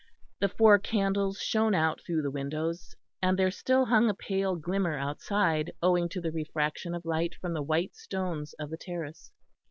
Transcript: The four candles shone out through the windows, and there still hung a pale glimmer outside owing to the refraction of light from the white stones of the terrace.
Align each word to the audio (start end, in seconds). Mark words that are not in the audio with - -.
The 0.39 0.49
four 0.49 0.79
candles 0.79 1.39
shone 1.43 1.75
out 1.75 2.01
through 2.01 2.23
the 2.23 2.31
windows, 2.31 2.95
and 3.21 3.37
there 3.37 3.51
still 3.51 3.85
hung 3.85 4.09
a 4.09 4.15
pale 4.15 4.55
glimmer 4.55 4.97
outside 4.97 5.71
owing 5.79 6.09
to 6.09 6.19
the 6.19 6.31
refraction 6.31 6.95
of 6.95 7.05
light 7.05 7.35
from 7.35 7.53
the 7.53 7.61
white 7.61 7.95
stones 7.95 8.53
of 8.53 8.71
the 8.71 8.77
terrace. 8.77 9.31